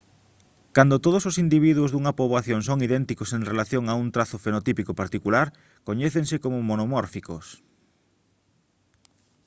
[0.75, 5.47] cando todos os individuos dunha poboación son idénticos en relación a un trazo fenotípico particular
[5.87, 7.45] coñécense como monomórficos